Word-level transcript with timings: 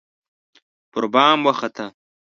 پربام 0.91 1.39
وخته 1.47 1.85